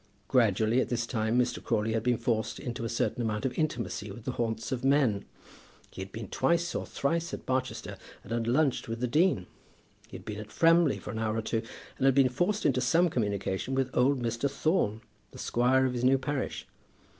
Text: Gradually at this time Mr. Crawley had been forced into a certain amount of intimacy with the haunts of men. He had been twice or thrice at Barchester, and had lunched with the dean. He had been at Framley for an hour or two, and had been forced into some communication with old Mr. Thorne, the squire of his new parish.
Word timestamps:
Gradually 0.27 0.81
at 0.81 0.89
this 0.89 1.05
time 1.05 1.37
Mr. 1.37 1.63
Crawley 1.63 1.93
had 1.93 2.01
been 2.01 2.17
forced 2.17 2.59
into 2.59 2.83
a 2.83 2.89
certain 2.89 3.21
amount 3.21 3.45
of 3.45 3.55
intimacy 3.55 4.09
with 4.11 4.23
the 4.25 4.31
haunts 4.31 4.71
of 4.71 4.83
men. 4.83 5.25
He 5.91 6.01
had 6.01 6.11
been 6.11 6.27
twice 6.27 6.73
or 6.73 6.87
thrice 6.87 7.35
at 7.35 7.45
Barchester, 7.45 7.97
and 8.23 8.31
had 8.31 8.47
lunched 8.47 8.87
with 8.89 8.99
the 8.99 9.05
dean. 9.07 9.45
He 10.07 10.17
had 10.17 10.25
been 10.25 10.39
at 10.39 10.51
Framley 10.51 10.97
for 10.97 11.11
an 11.11 11.19
hour 11.19 11.37
or 11.37 11.43
two, 11.43 11.61
and 11.99 12.05
had 12.07 12.15
been 12.15 12.29
forced 12.29 12.65
into 12.65 12.81
some 12.81 13.09
communication 13.11 13.75
with 13.75 13.95
old 13.95 14.19
Mr. 14.19 14.49
Thorne, 14.49 15.01
the 15.29 15.37
squire 15.37 15.85
of 15.85 15.93
his 15.93 16.03
new 16.03 16.17
parish. 16.17 16.65